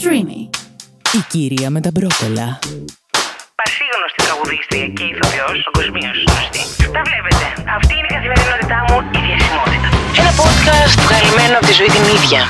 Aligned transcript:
Streamy. 0.00 0.40
Η 1.18 1.20
κυρία 1.28 1.70
με 1.70 1.80
τα 1.80 1.90
μπρόκολα. 1.94 2.58
Πασίγνωστη 3.60 4.20
τραγουδίστρια 4.26 4.86
και 4.96 5.04
ηθοποιός, 5.12 5.56
παγκοσμίω 5.64 6.10
γνωστή. 6.26 6.62
Τα 6.96 7.02
βλέπετε. 7.08 7.46
Αυτή 7.76 7.92
είναι 7.98 8.08
η 8.10 8.14
καθημερινότητά 8.16 8.78
μου, 8.86 8.96
η 9.18 9.20
διασημότητα. 9.26 9.88
Ένα 10.20 10.32
podcast 10.42 10.94
βγαλμένο 11.06 11.54
από 11.58 11.66
τη 11.66 11.72
ζωή 11.72 11.90
την 11.96 12.04
ίδια. 12.16 12.40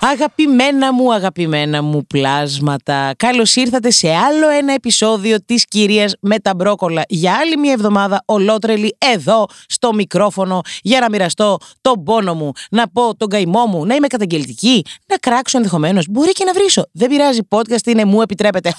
Αγαπημένα 0.00 0.92
μου, 0.92 1.12
αγαπημένα 1.14 1.82
μου 1.82 2.06
πλάσματα. 2.06 3.14
Καλώς 3.16 3.56
ήρθατε 3.56 3.90
σε 3.90 4.14
άλλο 4.14 4.48
ένα 4.48 4.72
επεισόδιο 4.72 5.44
της 5.44 5.64
κυρίας 5.64 6.14
με 6.20 6.38
τα 6.38 6.54
μπρόκολα. 6.54 7.02
Για 7.08 7.34
άλλη 7.34 7.56
μια 7.56 7.72
εβδομάδα 7.72 8.22
ολότρελη 8.24 8.96
εδώ 8.98 9.46
στο 9.66 9.94
μικρόφωνο 9.94 10.60
για 10.82 11.00
να 11.00 11.08
μοιραστώ 11.10 11.58
τον 11.80 12.02
πόνο 12.02 12.34
μου, 12.34 12.52
να 12.70 12.88
πω 12.88 13.16
τον 13.16 13.28
καημό 13.28 13.66
μου, 13.66 13.86
να 13.86 13.94
είμαι 13.94 14.06
καταγγελτική, 14.06 14.84
να 15.06 15.16
κράξω 15.16 15.56
ενδεχομένως. 15.56 16.06
Μπορεί 16.08 16.32
και 16.32 16.44
να 16.44 16.52
βρίσω. 16.52 16.84
Δεν 16.92 17.08
πειράζει, 17.08 17.40
podcast 17.48 17.86
είναι, 17.86 18.04
μου 18.04 18.22
επιτρέπετε. 18.22 18.72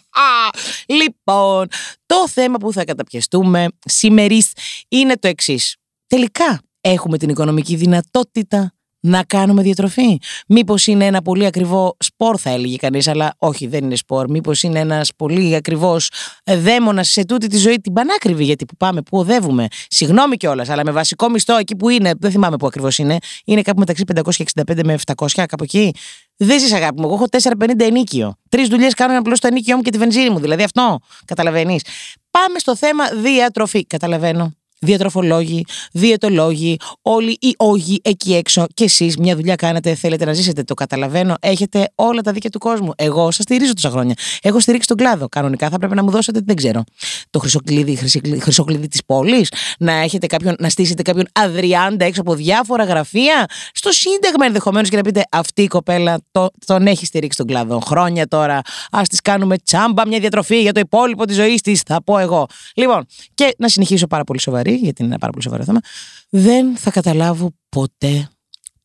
λοιπόν, 1.00 1.68
το 2.06 2.28
θέμα 2.28 2.58
που 2.58 2.72
θα 2.72 2.84
καταπιαστούμε 2.84 3.66
σήμερα 3.86 4.36
είναι 4.88 5.16
το 5.16 5.28
εξής. 5.28 5.76
Τελικά 6.06 6.60
έχουμε 6.80 7.18
την 7.18 7.28
οικονομική 7.28 7.76
δυνατότητα 7.76 8.73
να 9.04 9.22
κάνουμε 9.22 9.62
διατροφή. 9.62 10.18
Μήπως 10.48 10.86
είναι 10.86 11.06
ένα 11.06 11.22
πολύ 11.22 11.46
ακριβό 11.46 11.96
σπορ, 11.98 12.36
θα 12.40 12.50
έλεγε 12.50 12.76
κανείς, 12.76 13.08
αλλά 13.08 13.34
όχι, 13.38 13.66
δεν 13.66 13.84
είναι 13.84 13.96
σπορ. 13.96 14.30
Μήπως 14.30 14.62
είναι 14.62 14.78
ένας 14.78 15.10
πολύ 15.16 15.54
ακριβώ 15.54 15.96
δαίμονας 16.44 17.08
σε 17.08 17.24
τούτη 17.24 17.46
τη 17.46 17.56
ζωή, 17.56 17.80
την 17.80 17.92
πανάκριβη, 17.92 18.44
γιατί 18.44 18.64
που 18.64 18.76
πάμε, 18.76 19.02
που 19.02 19.18
οδεύουμε. 19.18 19.66
Συγγνώμη 19.88 20.36
κιόλας, 20.36 20.68
αλλά 20.68 20.84
με 20.84 20.90
βασικό 20.90 21.28
μισθό 21.28 21.56
εκεί 21.56 21.76
που 21.76 21.88
είναι, 21.88 22.12
δεν 22.18 22.30
θυμάμαι 22.30 22.56
πού 22.56 22.66
ακριβώς 22.66 22.98
είναι, 22.98 23.18
είναι 23.44 23.62
κάπου 23.62 23.78
μεταξύ 23.78 24.04
565 24.14 24.84
με 24.84 24.98
700, 25.14 25.26
κάπου 25.34 25.64
εκεί. 25.64 25.94
Δεν 26.36 26.60
ζεις 26.60 26.72
αγάπη 26.72 27.00
μου. 27.00 27.06
Εγώ 27.06 27.14
έχω 27.14 27.26
4,50 27.64 27.80
ενίκιο. 27.80 28.34
Τρεις 28.48 28.68
δουλειές 28.68 28.94
κάνω 28.94 29.18
απλώ 29.18 29.34
το 29.38 29.46
ενίκιο 29.46 29.76
μου 29.76 29.82
και 29.82 29.90
τη 29.90 29.98
βενζίνη 29.98 30.30
μου. 30.30 30.38
Δηλαδή 30.38 30.62
αυτό. 30.62 30.98
Καταλαβαίνεις. 31.24 31.82
Πάμε 32.30 32.58
στο 32.58 32.76
θέμα 32.76 33.04
διατροφή. 33.22 33.86
Καταλαβαίνω 33.86 34.52
διατροφολόγοι, 34.84 35.64
διαιτολόγοι, 35.92 36.76
όλοι 37.02 37.36
οι 37.40 37.54
όγοι 37.56 38.00
εκεί 38.04 38.34
έξω 38.34 38.66
και 38.74 38.84
εσείς 38.84 39.16
μια 39.16 39.36
δουλειά 39.36 39.54
κάνετε, 39.54 39.94
θέλετε 39.94 40.24
να 40.24 40.32
ζήσετε. 40.32 40.62
Το 40.62 40.74
καταλαβαίνω, 40.74 41.34
έχετε 41.40 41.88
όλα 41.94 42.20
τα 42.20 42.32
δίκαια 42.32 42.50
του 42.50 42.58
κόσμου. 42.58 42.92
Εγώ 42.96 43.30
σας 43.30 43.44
στηρίζω 43.44 43.74
τόσα 43.74 43.90
χρόνια. 43.90 44.14
Έχω 44.42 44.60
στηρίξει 44.60 44.88
τον 44.88 44.96
κλάδο. 44.96 45.28
Κανονικά 45.28 45.68
θα 45.68 45.78
πρέπει 45.78 45.94
να 45.94 46.02
μου 46.02 46.10
δώσετε, 46.10 46.40
δεν 46.44 46.56
ξέρω, 46.56 46.84
το 47.30 47.38
χρυσοκλίδι, 47.38 47.96
χρυσοκλίδι 48.40 48.88
της 48.88 49.04
πόλης, 49.06 49.52
να, 49.78 49.92
έχετε 49.92 50.26
κάποιον, 50.26 50.54
να 50.58 50.68
στήσετε 50.68 51.02
κάποιον 51.02 51.26
αδριάντα 51.32 52.04
έξω 52.04 52.20
από 52.20 52.34
διάφορα 52.34 52.84
γραφεία, 52.84 53.46
στο 53.72 53.92
Σύνταγμα 53.92 54.46
ενδεχομένως 54.46 54.88
και 54.88 54.96
να 54.96 55.02
πείτε 55.02 55.24
Αυτή 55.30 55.62
η 55.62 55.66
κοπέλα 55.66 56.18
το, 56.30 56.50
τον 56.66 56.86
έχει 56.86 57.06
στηρίξει 57.06 57.38
τον 57.38 57.46
κλάδο. 57.46 57.78
Χρόνια 57.80 58.26
τώρα. 58.26 58.60
Α 58.90 59.00
της 59.08 59.20
κάνουμε 59.20 59.58
τσάμπα 59.58 60.06
μια 60.06 60.18
διατροφή 60.18 60.60
για 60.60 60.72
το 60.72 60.80
υπόλοιπο 60.80 61.24
της 61.24 61.36
ζωής 61.36 61.60
της, 61.60 61.80
θα 61.80 62.02
πω 62.02 62.18
εγώ. 62.18 62.46
Λοιπόν, 62.74 63.06
και 63.34 63.54
να 63.58 63.68
συνεχίσω 63.68 64.06
πάρα 64.06 64.24
πολύ 64.24 64.40
σοβαρή 64.40 64.73
γιατί 64.76 65.02
είναι 65.02 65.10
ένα 65.10 65.18
πάρα 65.18 65.32
πολύ 65.32 65.44
σοβαρό 65.44 65.64
θέμα, 65.64 65.80
δεν 66.28 66.76
θα 66.76 66.90
καταλάβω 66.90 67.50
ποτέ 67.68 68.28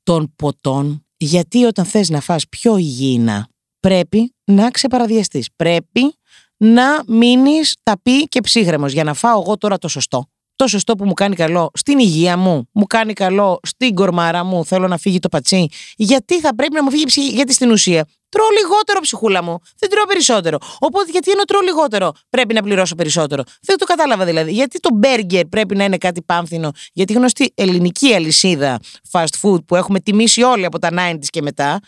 των 0.04 0.34
ποτών 0.36 1.06
γιατί 1.18 1.64
όταν 1.64 1.86
θες 1.86 2.10
να 2.10 2.20
φας 2.20 2.48
πιο 2.50 2.78
υγιεινά 2.78 3.48
πρέπει 3.80 4.36
να 4.44 4.72
ξεπαραδιαστείς. 4.72 5.50
Πρέπει 5.56 6.14
να 6.58 7.04
μείνεις 7.08 7.76
ταπί 7.84 8.24
και 8.24 8.42
ψύχρεμος 8.42 8.94
για 8.94 9.04
να 9.04 9.14
φάω 9.14 9.42
εγώ 9.42 9.58
τώρα 9.58 9.78
το 9.78 9.88
σωστό. 9.88 10.26
Το 10.56 10.68
σωστό 10.68 10.96
που 10.96 11.06
μου 11.06 11.14
κάνει 11.14 11.36
καλό 11.36 11.72
στην 11.74 12.00
υγεία 12.00 12.38
μου, 12.38 12.70
μου 12.72 12.86
κάνει 12.86 13.14
καλό 13.14 13.60
στην 13.64 13.96
κορμάρα 13.96 14.44
μου, 14.44 14.66
θέλω 14.66 14.88
να 14.88 14.98
φύγει 14.98 15.20
το 15.20 15.30
πατσί. 15.30 15.68
Γιατί 15.96 16.40
θα 16.40 16.56
πρέπει 16.56 16.74
να 16.74 16.84
μου 16.84 16.90
φύγει 16.90 17.02
η 17.02 17.06
ψυχή, 17.06 17.30
γιατί 17.30 17.54
στην 17.54 17.72
ουσία 17.72 18.06
Τρώω 18.30 18.48
λιγότερο 18.62 19.00
ψυχούλα 19.00 19.44
μου. 19.44 19.60
Δεν 19.80 19.90
τρώω 19.90 20.06
περισσότερο. 20.06 20.58
Οπότε 20.80 21.12
γιατί 21.12 21.32
ενώ 21.32 21.44
τρώω 21.44 21.62
λιγότερο 21.62 22.12
πρέπει 22.30 22.54
να 22.54 22.64
πληρώσω 22.64 22.96
περισσότερο. 22.96 23.44
Δεν 23.62 23.78
το 23.78 23.86
κατάλαβα 23.86 24.26
δηλαδή. 24.26 24.52
Γιατί 24.52 24.80
το 24.80 24.90
μπέργκερ 24.94 25.46
πρέπει 25.46 25.76
να 25.76 25.84
είναι 25.84 25.98
κάτι 25.98 26.22
πάμφθινο; 26.22 26.72
Γιατί 26.94 27.14
γνωστή 27.14 27.52
ελληνική 27.56 28.14
αλυσίδα 28.14 28.80
fast 29.12 29.34
food 29.42 29.66
που 29.66 29.76
έχουμε 29.76 30.00
τιμήσει 30.00 30.42
όλοι 30.42 30.66
από 30.66 30.80
τα 30.80 30.90
90 30.92 31.18
και 31.20 31.42
μετά. 31.42 31.80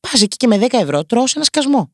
Πας 0.00 0.22
εκεί 0.22 0.36
και 0.36 0.46
με 0.46 0.58
10 0.60 0.66
ευρώ 0.70 1.04
τρώω 1.04 1.24
ένα 1.34 1.44
σκασμό. 1.44 1.90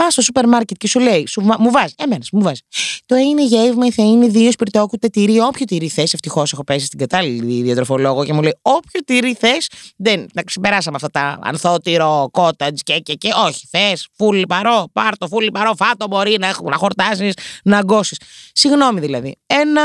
Πας 0.00 0.12
στο 0.12 0.22
σούπερ 0.22 0.46
μάρκετ 0.48 0.76
και 0.76 0.88
σου 0.88 1.00
λέει, 1.00 1.26
σου, 1.26 1.40
μου 1.40 1.70
βάζει, 1.70 1.94
εμένα, 1.96 2.22
μου 2.32 2.42
βάζει. 2.42 2.60
Το 3.06 3.16
είναι 3.16 3.44
γεύμα, 3.44 3.90
θα 3.92 4.02
είναι 4.02 4.26
δύο 4.26 4.52
σπιρτόκουτα 4.52 5.08
τυρί, 5.08 5.40
όποιο 5.40 5.64
τυρί 5.64 5.88
θες. 5.88 6.12
Ευτυχώς 6.12 6.52
έχω 6.52 6.64
πέσει 6.64 6.86
στην 6.86 6.98
κατάλληλη 6.98 7.62
διατροφολόγο 7.62 8.24
και 8.24 8.32
μου 8.32 8.42
λέει, 8.42 8.56
όποιο 8.62 9.00
τυρί 9.04 9.34
θες. 9.34 9.68
Δεν, 9.96 10.26
να 10.32 10.42
ξεπεράσαμε 10.42 10.96
αυτά 10.96 11.10
τα 11.10 11.38
ανθότυρο, 11.42 12.28
κότατζ 12.32 12.80
και, 12.84 12.98
και, 12.98 13.14
και. 13.14 13.30
Όχι, 13.46 13.66
θες, 13.70 14.08
φούλι 14.16 14.46
παρό, 14.46 14.88
πάρ 14.92 15.16
το 15.16 15.26
φούλι 15.26 15.50
παρό, 15.50 15.74
φάτο 15.76 16.06
μπορεί 16.06 16.36
να, 16.40 16.54
να 16.62 16.76
χορτάσει, 16.76 17.32
να 17.64 17.78
αγκώσεις. 17.78 18.20
Συγγνώμη 18.52 19.00
δηλαδή. 19.00 19.36
Ένα. 19.46 19.82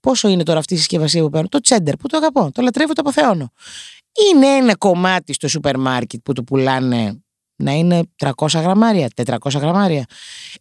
Πόσο 0.00 0.28
είναι 0.28 0.42
τώρα 0.42 0.58
αυτή 0.58 0.74
η 0.74 0.76
συσκευασία 0.76 1.22
που 1.22 1.30
παίρνω, 1.30 1.48
το 1.48 1.60
τσέντερ 1.60 1.96
που 1.96 2.08
το 2.08 2.16
αγαπώ, 2.16 2.50
το 2.52 2.62
λατρεύω, 2.62 2.92
το 2.92 3.00
αποθεώνω. 3.00 3.52
Είναι 4.30 4.46
ένα 4.46 4.76
κομμάτι 4.76 5.32
στο 5.32 5.48
σούπερ 5.48 5.78
μάρκετ 5.78 6.20
που 6.24 6.32
το 6.32 6.42
πουλάνε 6.42 7.23
να 7.56 7.72
είναι 7.72 8.02
300 8.24 8.48
γραμμάρια, 8.48 9.08
400 9.26 9.36
γραμμάρια. 9.54 10.04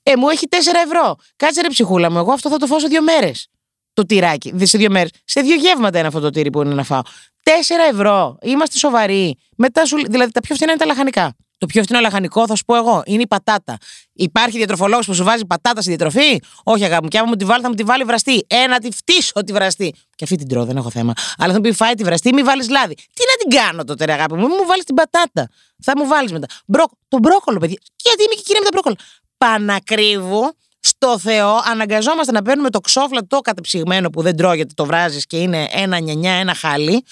Ε, 0.03 0.15
μου 0.15 0.29
έχει 0.29 0.47
4 0.49 0.55
ευρώ. 0.85 1.15
Κάτσε 1.35 1.61
ρε 1.61 1.67
ψυχούλα 1.67 2.11
μου, 2.11 2.17
εγώ 2.17 2.31
αυτό 2.31 2.49
θα 2.49 2.57
το 2.57 2.67
φάω 2.67 2.79
σε 2.79 2.87
δύο 2.87 3.01
μέρες. 3.01 3.47
Το 3.93 4.05
τυράκι. 4.05 4.51
Δεν 4.53 4.67
σε 4.67 4.77
δύο 4.77 4.89
μέρες. 4.89 5.11
Σε 5.25 5.41
δύο 5.41 5.55
γεύματα 5.55 5.97
είναι 5.97 6.07
αυτό 6.07 6.19
το 6.19 6.29
τύρι 6.29 6.49
που 6.49 6.61
είναι 6.61 6.73
να 6.73 6.83
φάω. 6.83 7.01
4 7.43 7.49
ευρώ. 7.91 8.37
Είμαστε 8.41 8.77
σοβαροί. 8.77 9.37
Μετά 9.57 9.85
σου... 9.85 9.97
Δηλαδή 10.09 10.31
τα 10.31 10.39
πιο 10.39 10.55
φθηνά 10.55 10.71
είναι 10.71 10.79
τα 10.79 10.85
λαχανικά. 10.85 11.35
Το 11.57 11.65
πιο 11.65 11.83
φθηνό 11.83 11.99
λαχανικό, 11.99 12.47
θα 12.47 12.55
σου 12.55 12.65
πω 12.65 12.75
εγώ, 12.75 13.01
είναι 13.05 13.21
η 13.21 13.27
πατάτα. 13.27 13.77
Υπάρχει 14.13 14.57
διατροφολόγος 14.57 15.05
που 15.05 15.13
σου 15.13 15.23
βάζει 15.23 15.45
πατάτα 15.45 15.81
στη 15.81 15.89
διατροφή; 15.89 16.39
Όχι, 16.63 16.83
αγάπη 16.83 17.03
μου, 17.03 17.09
και 17.09 17.17
άμα 17.17 17.27
μου 17.27 17.35
τη 17.35 17.45
βάλει, 17.45 17.61
θα 17.61 17.69
μου 17.69 17.75
τη 17.75 17.83
βάλει 17.83 18.03
βραστή. 18.03 18.45
Ένα, 18.47 18.79
τη 18.79 18.91
φτύσω 18.91 19.43
τη 19.45 19.53
βραστή. 19.53 19.93
Και 20.15 20.23
αυτή 20.23 20.35
την 20.35 20.47
τρώω, 20.47 20.65
δεν 20.65 20.77
έχω 20.77 20.89
θέμα. 20.89 21.13
Αλλά 21.37 21.53
θα 21.53 21.59
μου 21.59 21.69
πει 21.69 21.73
φάει 21.73 21.93
τη 21.93 22.03
βραστή, 22.03 22.33
μη 22.33 22.41
βάλεις 22.41 22.69
λάδι. 22.69 22.93
Τι 22.93 23.23
να 23.29 23.35
την 23.49 23.59
κάνω 23.59 23.83
τότε, 23.83 24.05
ρε, 24.05 24.13
αγάπη 24.13 24.33
μου, 24.33 24.47
μου 24.47 24.65
βάλεις 24.67 24.83
την 24.83 24.95
πατάτα. 24.95 25.49
Θα 25.83 25.93
μου 25.97 26.07
βάλεις 26.07 26.31
μετά. 26.31 26.47
Μπρο... 26.65 26.85
Το 27.07 27.17
μπρόκολο, 27.17 27.59
παιδιά. 27.59 27.77
Γιατί 28.03 28.23
είμαι 28.23 28.33
και 28.33 28.41
κυρία 28.45 28.59
με 28.59 28.65
τα 28.65 28.71
μπρόκολο. 28.73 28.95
Πανακρίβου 29.37 30.53
στο 30.79 31.19
Θεό, 31.19 31.61
αναγκαζόμαστε 31.65 32.31
να 32.31 32.41
παίρνουμε 32.41 32.69
το 32.69 32.79
ξόφλα 32.79 33.27
το 33.27 33.39
κατεψυγμένο 33.39 34.09
που 34.09 34.21
δεν 34.21 34.35
τρώγεται, 34.35 34.73
το 34.75 34.85
βράζεις 34.85 35.25
και 35.25 35.37
είναι 35.37 35.67
ένα 35.71 35.99
νιανιά, 35.99 36.33
ένα 36.33 36.53
χάλι. 36.53 37.03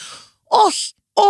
Όχι. 0.47 0.93
Ο 1.13 1.21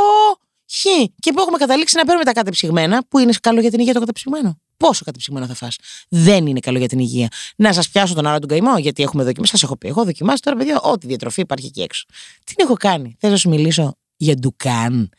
Χ. 0.73 0.83
Και 1.19 1.31
που 1.31 1.39
έχουμε 1.39 1.57
καταλήξει 1.57 1.97
να 1.97 2.03
παίρνουμε 2.03 2.25
τα 2.25 2.31
κατεψυγμένα, 2.31 3.03
που 3.07 3.19
είναι 3.19 3.33
καλό 3.41 3.61
για 3.61 3.69
την 3.69 3.79
υγεία 3.79 3.93
το 3.93 3.99
κατεψυγμένο. 3.99 4.59
Πόσο 4.77 5.03
κατεψυγμένο 5.05 5.45
θα 5.45 5.53
φας. 5.53 5.75
Δεν 6.09 6.47
είναι 6.47 6.59
καλό 6.59 6.77
για 6.77 6.87
την 6.87 6.99
υγεία. 6.99 7.27
Να 7.55 7.73
σας 7.73 7.89
πιάσω 7.89 8.13
τον 8.13 8.27
άλλο 8.27 8.39
τον 8.39 8.49
καημό, 8.49 8.77
γιατί 8.77 9.03
έχουμε 9.03 9.23
δοκιμάσει. 9.23 9.51
Σας 9.51 9.63
έχω 9.63 9.77
πει. 9.77 9.87
Εγώ 9.87 10.03
δοκιμάσει 10.03 10.41
τώρα, 10.41 10.57
παιδιά, 10.57 10.79
ό,τι 10.81 11.07
διατροφή 11.07 11.41
υπάρχει 11.41 11.65
εκεί 11.65 11.81
έξω. 11.81 12.05
Τι 12.43 12.53
έχω 12.57 12.73
κάνει; 12.73 13.15
Θέλω 13.19 13.31
να 13.31 13.37
σου 13.37 13.49
μιλήσω 13.49 13.95
για 14.17 14.35
ντουκάν. 14.35 15.09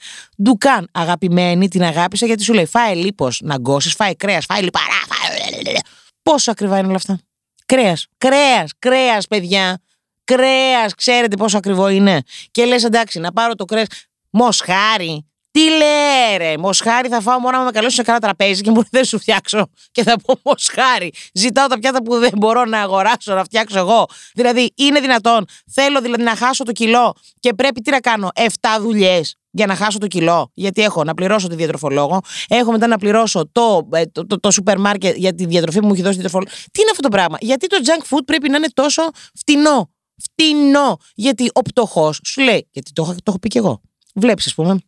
Ντουκάν, 0.42 0.88
αγαπημένη, 0.92 1.68
την 1.68 1.82
αγάπησα 1.82 2.26
γιατί 2.26 2.42
σου 2.42 2.52
λέει 2.52 2.66
φάε 2.66 2.94
λίπος 2.94 3.40
να 3.44 3.56
γκώσει, 3.58 3.88
φάε 3.88 4.14
κρέας, 4.14 4.44
φάε 4.44 4.60
λιπαρά. 4.62 4.86
Φάε... 5.08 5.74
Πόσο 6.22 6.50
ακριβά 6.50 6.78
είναι 6.78 6.86
όλα 6.86 6.96
αυτά; 6.96 7.20
Κρέας, 7.66 8.06
κρέας, 8.18 8.72
κρέας, 8.78 9.26
παιδιά. 9.26 9.80
Κρέας, 10.24 10.94
ξέρετε 10.94 11.36
πόσο 11.36 11.56
ακριβό 11.56 11.88
είναι. 11.88 12.22
Και 12.50 12.64
λες 12.64 12.84
εντάξει, 12.84 13.18
να 13.18 13.32
πάρω 13.32 13.54
το 13.54 13.64
κρέας. 13.64 13.86
Μοσχάρι, 14.30 15.26
τι 15.52 15.60
λέει 15.60 16.36
ρε, 16.36 16.58
μοσχάρι 16.58 17.08
θα 17.08 17.20
φάω 17.20 17.38
μόνο 17.38 17.58
να 17.58 17.64
με 17.64 17.70
καλώσεις 17.70 17.96
σε 17.96 18.02
κανένα 18.02 18.24
τραπέζι 18.24 18.62
και 18.62 18.70
μου 18.70 18.82
δεν 18.90 19.04
σου 19.04 19.18
φτιάξω 19.18 19.66
και 19.90 20.02
θα 20.02 20.16
πω 20.26 20.34
μοσχάρι. 20.44 21.12
Ζητάω 21.34 21.66
τα 21.66 21.78
πιάτα 21.78 22.02
που 22.02 22.18
δεν 22.18 22.30
μπορώ 22.36 22.64
να 22.64 22.80
αγοράσω, 22.80 23.34
να 23.34 23.44
φτιάξω 23.44 23.78
εγώ. 23.78 24.06
Δηλαδή, 24.34 24.72
είναι 24.74 25.00
δυνατόν. 25.00 25.44
Θέλω 25.72 26.00
δηλαδή 26.00 26.22
να 26.22 26.36
χάσω 26.36 26.64
το 26.64 26.72
κιλό 26.72 27.14
και 27.40 27.54
πρέπει 27.54 27.80
τι 27.80 27.90
να 27.90 28.00
κάνω, 28.00 28.28
7 28.34 28.48
δουλειές 28.80 29.36
για 29.50 29.66
να 29.66 29.74
χάσω 29.74 29.98
το 29.98 30.06
κιλό. 30.06 30.50
Γιατί 30.54 30.82
έχω 30.82 31.04
να 31.04 31.14
πληρώσω 31.14 31.48
τη 31.48 31.54
διατροφολόγο, 31.54 32.20
έχω 32.48 32.70
μετά 32.70 32.86
να 32.86 32.98
πληρώσω 32.98 33.48
το, 33.52 33.88
ε, 33.92 34.06
το, 34.06 34.26
το, 34.26 34.40
το 34.40 34.50
σούπερ 34.50 34.78
μάρκετ 34.78 35.16
για 35.16 35.34
τη 35.34 35.46
διατροφή 35.46 35.80
που 35.80 35.86
μου 35.86 35.92
έχει 35.92 36.02
δώσει 36.02 36.18
η 36.18 36.20
διατροφολόγο. 36.20 36.56
Τι 36.70 36.80
είναι 36.80 36.90
αυτό 36.90 37.02
το 37.02 37.08
πράγμα, 37.08 37.36
Γιατί 37.40 37.66
το 37.66 37.76
junk 37.84 38.16
food 38.16 38.22
πρέπει 38.24 38.48
να 38.48 38.56
είναι 38.56 38.68
τόσο 38.74 39.02
φτηνό. 39.34 39.90
Φτηνό. 40.22 40.96
Γιατί 41.14 41.50
ο 41.52 41.62
πτωχός 41.62 42.20
σου 42.24 42.40
λέει, 42.40 42.68
γιατί 42.70 42.92
το, 42.92 43.04
το 43.04 43.22
έχω 43.26 43.38
πει 43.38 43.48
κι 43.48 43.58
εγώ. 43.58 43.80
Βλέπεις, 44.14 44.46
ας 44.46 44.54
πούμε, 44.54 44.78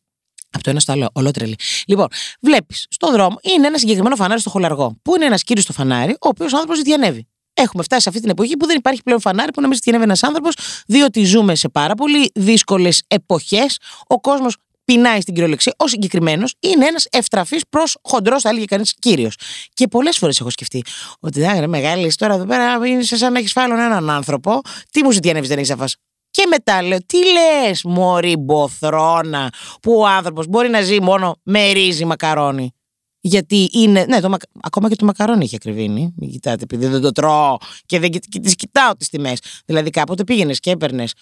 από 0.55 0.63
το 0.63 0.71
ένα 0.71 0.81
στο 0.81 0.93
άλλο, 0.93 1.09
ολότρελη. 1.13 1.57
Λοιπόν, 1.87 2.07
βλέπεις 2.41 2.87
στον 2.91 3.13
δρόμο 3.13 3.39
είναι 3.43 3.67
ένα 3.67 3.79
συγκεκριμένο 3.79 4.17
φανάρι 4.17 4.41
στο 4.41 4.51
χολαργό. 4.51 4.97
Που 5.03 5.15
είναι 5.17 5.25
ένας 5.25 5.43
κύριος 5.43 5.65
στο 5.65 5.73
φανάρι, 5.73 6.13
ο 6.13 6.29
οποίος 6.29 6.53
άνθρωπος 6.53 6.77
ζητιανεύει. 6.77 7.27
Έχουμε 7.55 7.83
φτάσει 7.83 8.03
σε 8.03 8.09
αυτή 8.09 8.21
την 8.21 8.31
εποχή 8.31 8.57
που 8.57 8.67
δεν 8.67 8.77
υπάρχει 8.77 9.03
πλέον 9.03 9.21
φανάρι 9.21 9.53
που 9.53 9.61
να 9.61 9.67
μην 9.67 9.77
ζητιανεύει 9.77 10.05
ένας 10.05 10.23
άνθρωπος, 10.23 10.55
διότι 10.87 11.25
ζούμε 11.25 11.55
σε 11.55 11.69
πάρα 11.69 11.95
πολύ 11.95 12.31
δύσκολες 12.35 13.03
εποχές. 13.07 13.79
Ο 14.07 14.21
κόσμος 14.21 14.57
πεινάει 14.85 15.21
στην 15.21 15.35
κυριολεξία. 15.35 15.75
Ο 15.77 15.89
συγκεκριμένος 15.89 16.55
είναι 16.61 16.87
ένας 16.87 17.07
ευτραφής 17.11 17.63
προς 17.69 17.97
χοντρός, 18.03 18.43
θα 18.43 18.49
έλεγε 18.49 18.65
κανείς 18.65 18.95
κύριος. 18.99 19.37
Και 19.75 19.89
πολλές 19.89 20.19
φορές 20.19 20.41
έχω 20.41 20.51
σκεφτεί 20.51 20.85
ότι 21.21 21.41
δεν 21.41 21.69
μεγάλη 21.69 22.13
τώρα 22.15 22.35
εδώ 22.35 22.47
πέρα 22.47 22.87
είναι 22.87 23.03
σαν 23.03 23.33
να 23.33 23.39
έχεις 23.39 23.53
φάλων 23.53 23.79
έναν 23.79 24.11
άνθρωπο. 24.11 24.61
Τι 24.91 25.03
μου 25.03 25.11
ζητιανεύεις, 25.11 25.49
δεν 25.49 25.59
έχεις 25.59 25.71
αφά. 25.71 25.89
Και 26.35 26.47
μετά 26.51 26.83
λέω, 26.83 26.99
τι 27.07 27.19
λες, 27.33 27.83
Μωρή 27.83 28.37
Μποθρόνα, 28.37 29.53
που 29.83 29.93
ο 29.99 30.07
άνθρωπος 30.07 30.47
μπορεί 30.47 30.69
να 30.69 30.81
ζει 30.81 31.01
μόνο 31.03 31.37
με 31.43 31.71
ρύζι 31.73 32.05
μακαρόνι. 32.05 32.73
Γιατί 33.21 33.69
είναι. 33.73 34.05
Ναι, 34.09 34.21
το, 34.21 34.29
μακ- 34.29 34.43
ακόμα 34.63 34.89
και 34.89 34.97
το 34.97 35.05
μακαρόνι 35.05 35.45
έχει 35.45 35.55
ακριβύνει. 35.57 36.13
Μην 36.17 36.31
κοιτάτε, 36.31 36.63
επειδή 36.63 36.87
δεν 36.87 37.01
το 37.01 37.13
τρώω 37.13 37.57
και 37.87 37.99
δεν 37.99 38.11
τις 38.43 38.55
κοιτάω 38.55 38.93
τις 38.97 39.09
τιμές. 39.09 39.39
Δηλαδή 39.65 39.91
κάποτε 39.91 40.25
πήγαινες 40.25 40.61
και 40.61 40.71
έπαιρνες. 40.71 41.13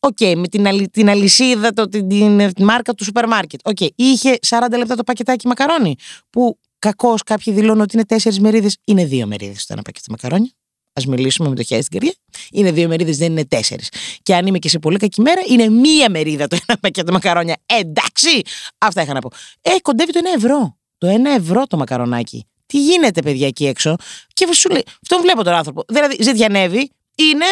Οκ, 0.00 0.20
με 0.36 0.48
την, 0.48 0.66
αλη- 0.66 0.90
την 0.90 1.08
αλυσίδα, 1.08 1.72
το, 1.72 1.88
την, 1.88 2.08
την, 2.08 2.52
την 2.52 2.64
μάρκα 2.64 2.94
του 2.94 3.04
σούπερ 3.04 3.26
μάρκετ. 3.28 3.60
Οκ, 3.64 3.78
είχε 3.94 4.38
40 4.48 4.58
λεπτά 4.78 4.94
το 4.96 5.04
πακετάκι 5.04 5.46
μακαρόνι. 5.46 5.94
Που 6.30 6.58
κακώς 6.78 7.22
κάποιοι 7.22 7.54
δηλώνουν 7.54 7.80
ότι 7.80 7.94
είναι 7.96 8.04
τέσσερις 8.04 8.40
μερίδες. 8.40 8.76
Είναι 8.84 9.04
δύο 9.04 9.26
μερίδες 9.26 9.66
το 9.66 9.72
ένα 9.72 9.82
πακέτο 9.82 10.06
μακαρόνια. 10.10 10.50
Ας 11.00 11.02
μιλήσουμε 11.08 11.48
με 11.48 11.54
το 11.54 11.62
χέρι 11.62 11.82
στην 11.82 12.00
καρδιά. 12.00 12.18
Είναι 12.52 12.72
δύο 12.72 12.88
μερίδες, 12.88 13.16
δεν 13.16 13.30
είναι 13.30 13.44
τέσσερις. 13.44 13.88
Και 14.22 14.34
αν 14.34 14.46
είμαι 14.46 14.58
και 14.58 14.68
σε 14.68 14.78
πολύ 14.78 14.96
κακή 14.96 15.20
μέρα, 15.20 15.40
είναι 15.48 15.68
μία 15.68 16.10
μερίδα 16.10 16.46
το 16.46 16.56
ένα 16.68 16.78
πακέτο 16.78 17.12
μακαρόνια. 17.12 17.56
Εντάξει! 17.66 18.42
Αυτά 18.78 19.02
είχα 19.02 19.12
να 19.12 19.20
πω. 19.20 19.30
Ε, 19.60 19.70
κοντεύει 19.82 20.12
το 20.12 20.18
ένα 20.18 20.32
ευρώ. 20.36 20.76
Το 20.98 21.06
ένα 21.06 21.30
ευρώ 21.30 21.66
το 21.66 21.76
μακαρονάκι. 21.76 22.46
Τι 22.66 22.78
γίνεται, 22.78 23.22
παιδιά, 23.22 23.46
εκεί 23.46 23.66
έξω; 23.66 23.96
Και 24.32 24.52
σου 24.52 24.68
λέει, 24.68 24.84
αυτόν 25.02 25.20
βλέπω 25.20 25.44
τον 25.44 25.52
άνθρωπο. 25.52 25.82
Δηλαδή, 25.88 26.16
ζητιανεύει, 26.22 26.90
είναι 27.16 27.44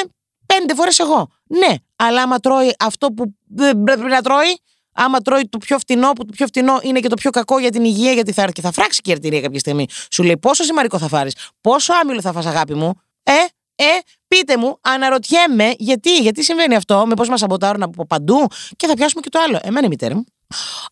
πέντε 0.46 0.74
φορές 0.74 0.98
εγώ. 0.98 1.28
Ναι, 1.46 1.74
αλλά 1.96 2.22
άμα 2.22 2.38
τρώει 2.38 2.74
αυτό 2.78 3.06
που 3.06 3.36
δεν 3.48 3.82
πρέπει 3.82 4.02
να 4.02 4.22
τρώει, 4.22 4.58
άμα 4.92 5.20
τρώει 5.20 5.48
το 5.48 5.58
πιο 5.58 5.78
φτηνό, 5.78 6.12
που 6.12 6.24
το 6.24 6.32
πιο 6.36 6.46
φτηνό 6.46 6.78
είναι 6.82 7.00
και 7.00 7.08
το 7.08 7.14
πιο 7.14 7.30
κακό 7.30 7.58
για 7.58 7.70
την 7.70 7.84
υγεία, 7.84 8.12
γιατί 8.12 8.32
θα, 8.32 8.50
και 8.50 8.60
θα 8.60 8.72
φράξει 8.72 9.00
και 9.00 9.10
η 9.10 9.12
αρτηρία 9.12 9.40
κάποια 9.40 9.58
στιγμή. 9.58 9.86
Σου 10.10 10.22
λέει 10.22 10.38
πόσο 10.38 10.64
σημαντικό 10.64 10.98
θα 10.98 11.08
φάρεις, 11.08 11.34
πόσο 11.60 11.92
άμυλο 12.02 12.20
θα 12.20 12.32
φας 12.32 12.46
αγάπη 12.46 12.74
μου; 12.74 13.00
Ε, 13.22 13.32
ε, 13.74 13.98
πείτε 14.28 14.56
μου, 14.56 14.78
αναρωτιέμαι 14.80 15.74
γιατί, 15.78 16.16
γιατί 16.16 16.44
συμβαίνει 16.44 16.74
αυτό, 16.74 17.06
μήπω 17.06 17.24
μας 17.24 17.40
σαμποτάρουν 17.40 17.82
από 17.82 18.06
παντού 18.06 18.46
και 18.76 18.86
θα 18.86 18.94
πιάσουμε 18.94 19.20
και 19.20 19.28
το 19.28 19.38
άλλο. 19.46 19.58
Εμένα 19.62 19.86
η 19.86 19.88
μητέρα 19.88 20.14
μου 20.14 20.24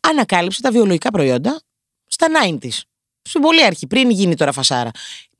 ανακάλυψε 0.00 0.60
τα 0.60 0.70
βιολογικά 0.70 1.10
προϊόντα 1.10 1.60
στα 2.06 2.26
90s. 2.44 2.80
Στην 3.22 3.40
πολύ 3.40 3.64
αρχή, 3.64 3.86
πριν 3.86 4.10
γίνει 4.10 4.34
τώρα 4.34 4.52
φασάρα. 4.52 4.90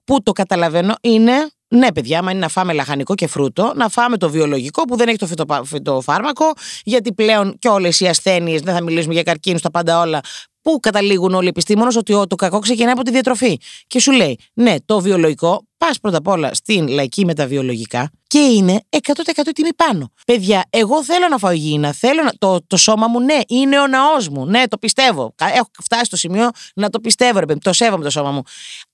Που 0.04 0.22
το 0.22 0.32
καταλαβαίνω 0.32 0.94
είναι, 1.00 1.50
ναι, 1.68 1.92
παιδιά, 1.92 2.18
άμα 2.18 2.30
είναι 2.30 2.40
να 2.40 2.48
φάμε 2.48 2.72
λαχανικό 2.72 3.14
και 3.14 3.26
φρούτο, 3.26 3.72
να 3.76 3.88
φάμε 3.88 4.16
το 4.16 4.30
βιολογικό 4.30 4.82
που 4.82 4.96
δεν 4.96 5.08
έχει 5.08 5.18
το 5.18 5.26
φυτοπα- 5.26 5.64
φυτοφάρμακο, 5.64 6.52
γιατί 6.84 7.12
πλέον 7.12 7.58
και 7.58 7.68
όλες 7.68 8.00
οι 8.00 8.08
ασθένειες, 8.08 8.60
δεν 8.60 8.74
θα 8.74 8.82
μιλήσουμε 8.82 9.14
για 9.14 9.22
καρκίνους, 9.22 9.60
τα 9.60 9.70
πάντα 9.70 10.00
όλα, 10.00 10.20
που 10.62 10.80
καταλήγουν 10.80 11.34
όλοι 11.34 11.44
οι 11.46 11.48
επιστήμονες 11.48 11.96
ότι 11.96 12.12
ο- 12.12 12.26
το 12.26 12.36
κακό 12.36 12.58
ξεκινάει 12.58 12.92
από 12.92 13.02
τη 13.02 13.10
διατροφή. 13.10 13.58
Και 13.86 14.00
σου 14.00 14.12
λέει, 14.12 14.38
ναι, 14.54 14.74
το 14.84 15.00
βιολογικό, 15.00 15.64
πας 15.76 16.00
πρώτα 16.00 16.16
απ' 16.16 16.26
όλα 16.28 16.54
στην 16.54 16.88
λαϊκή 16.88 17.24
με 17.24 17.34
τα 17.34 17.46
βιολογικά 17.46 18.10
και 18.26 18.38
είναι 18.38 18.82
100% 18.90 19.52
τιμή 19.54 19.74
πάνω. 19.74 20.12
Παιδιά, 20.26 20.64
εγώ 20.70 21.04
θέλω 21.04 21.28
να 21.28 21.38
φάω 21.38 21.50
υγιεινά. 21.50 21.92
Θέλω 21.92 22.22
να... 22.22 22.30
το, 22.38 22.58
το 22.66 22.76
σώμα 22.76 23.06
μου, 23.06 23.20
ναι, 23.20 23.38
είναι 23.48 23.80
ο 23.80 23.86
ναός 23.86 24.28
μου. 24.28 24.46
Ναι, 24.46 24.68
το 24.68 24.78
πιστεύω. 24.78 25.32
Κα- 25.34 25.46
Έχω 25.54 25.68
φτάσει 25.82 26.04
στο 26.04 26.16
σημείο 26.16 26.48
να 26.74 26.90
το 26.90 27.00
πιστεύω, 27.00 27.38
ρε 27.38 27.46
παιδί. 27.46 27.60
Το 27.60 27.72
σέβομαι 27.72 28.04
το 28.04 28.10
σώμα 28.10 28.30
μου. 28.30 28.42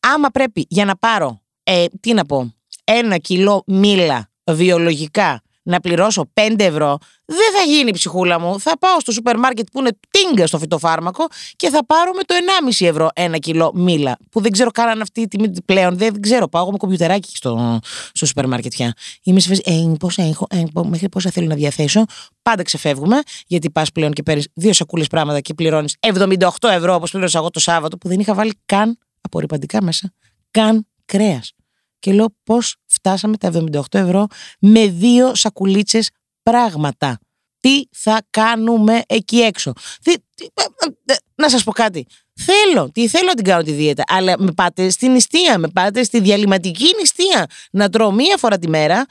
Άμα 0.00 0.28
πρέπει 0.28 0.66
για 0.68 0.84
να 0.84 0.96
πάρω, 0.96 1.40
ε, 1.62 1.84
τι 2.00 2.12
να 2.12 2.24
πω, 2.24 2.54
ένα 2.84 3.18
κιλό 3.18 3.62
μήλα 3.66 4.30
βιολογικά 4.50 5.42
να 5.66 5.80
πληρώσω 5.80 6.30
5 6.34 6.54
ευρώ, 6.58 6.98
δεν 7.24 7.52
θα 7.56 7.62
γίνει 7.72 7.88
η 7.88 7.92
ψυχούλα 7.92 8.40
μου. 8.40 8.60
Θα 8.60 8.78
πάω 8.78 9.00
στο 9.00 9.12
σούπερ 9.12 9.38
μάρκετ 9.38 9.66
που 9.72 9.78
είναι 9.80 9.98
τίγκα 10.10 10.46
στο 10.46 10.58
φυτοφάρμακο 10.58 11.26
και 11.56 11.68
θα 11.70 11.86
πάρω 11.86 12.12
με 12.12 12.22
το 12.22 12.34
1,5 12.80 12.86
ευρώ 12.86 13.08
ένα 13.14 13.38
κιλό 13.38 13.70
μήλα. 13.74 14.16
Που 14.30 14.40
δεν 14.40 14.50
ξέρω 14.52 14.70
καν 14.70 14.88
αν 14.88 15.00
αυτή 15.00 15.20
η 15.20 15.28
τιμή 15.28 15.62
πλέον. 15.64 15.96
Δεν 15.98 16.20
ξέρω. 16.20 16.48
Πάω 16.48 16.62
εγώ 16.62 16.70
με 16.70 16.76
κομπιουτεράκι 16.76 17.36
στο, 17.36 17.80
στο 18.12 18.26
σούπερ 18.26 18.46
μάρκετ 18.48 18.72
πια. 18.72 18.92
Είμαι 19.22 19.40
σε 19.40 19.48
φάση, 19.48 19.62
ε, 19.64 19.92
πόσα 19.98 20.22
έχω, 20.22 20.46
ε, 20.50 20.62
πο- 20.72 20.84
μέχρι 20.84 21.08
πόσα 21.08 21.30
θέλω 21.30 21.46
να 21.46 21.54
διαθέσω. 21.54 22.04
Πάντα 22.42 22.62
ξεφεύγουμε, 22.62 23.18
γιατί 23.46 23.70
πας 23.70 23.92
πλέον 23.92 24.12
και 24.12 24.22
παίρνεις 24.22 24.48
δύο 24.54 24.72
σακούλες 24.72 25.06
πράγματα 25.06 25.40
και 25.40 25.54
πληρώνεις 25.54 25.96
78 26.00 26.68
ευρώ 26.68 26.94
όπως 26.94 27.10
πλήρωσα 27.10 27.38
εγώ 27.38 27.50
το 27.50 27.60
Σάββατο 27.60 27.98
που 27.98 28.08
δεν 28.08 28.20
είχα 28.20 28.34
βάλει 28.34 28.52
καν 28.66 28.98
απορριπαντικά 29.20 29.82
μέσα. 29.82 30.12
Καν 30.50 30.86
κρέας. 31.04 31.52
Και 31.98 32.12
λέω 32.12 32.26
πώς 32.44 32.76
φτάσαμε 33.06 33.36
τα 33.36 33.50
78 33.72 33.80
ευρώ 33.90 34.26
με 34.58 34.86
δύο 34.86 35.34
σακουλίτσες 35.34 36.10
πράγματα. 36.42 37.18
Τι 37.60 37.82
θα 37.92 38.26
κάνουμε 38.30 39.02
εκεί 39.06 39.40
έξω; 39.40 39.72
Τι, 40.02 40.14
τι, 40.34 40.44
ε, 40.54 40.62
ε, 40.62 41.12
ε, 41.12 41.16
να 41.34 41.48
σας 41.48 41.64
πω 41.64 41.72
κάτι. 41.72 42.06
Θέλω, 42.34 42.90
τι 42.90 43.08
θέλω 43.08 43.26
να 43.26 43.34
την 43.34 43.44
κάνω 43.44 43.62
τη 43.62 43.72
δίαιτα, 43.72 44.04
αλλά 44.06 44.34
με 44.38 44.52
πάτε 44.52 44.90
στην 44.90 45.12
νηστεία, 45.12 45.58
με 45.58 45.68
πάτε 45.68 46.02
στη 46.02 46.20
διαλυματική 46.20 46.94
νηστεία. 47.00 47.46
Να 47.70 47.88
τρώω 47.88 48.12
μία 48.12 48.36
φορά 48.36 48.58
τη 48.58 48.68
μέρα 48.68 49.06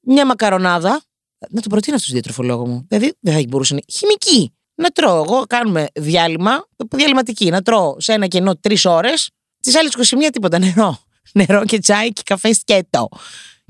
μια 0.00 0.26
μακαρονάδα. 0.26 1.02
Να 1.50 1.60
το 1.60 1.68
προτείνω 1.68 1.96
αυτό 1.96 2.08
στον 2.08 2.20
διατροφολόγο 2.20 2.66
μου. 2.66 2.86
Δηλαδή 2.88 3.16
δεν 3.20 3.34
θα 3.34 3.42
μπορούσε 3.48 3.74
να 3.74 3.80
είναι 3.82 3.98
χημική. 3.98 4.54
Να 4.74 4.88
τρώω. 4.90 5.22
Εγώ 5.22 5.44
κάνουμε 5.46 5.86
διάλειμμα, 5.94 6.66
διαλυματική. 6.90 7.50
Να 7.50 7.62
τρώω 7.62 8.00
σε 8.00 8.12
ένα 8.12 8.26
κενό 8.26 8.56
τρεις 8.56 8.84
ώρες, 8.84 9.30
τις 9.60 9.76
άλλες 9.76 9.92
21 9.94 10.30
τίποτα 10.32 10.58
νερό. 10.58 11.03
Νερό 11.32 11.64
και 11.64 11.78
τσάι 11.78 12.12
και 12.12 12.22
καφέ 12.24 12.52
σκέτο. 12.52 13.08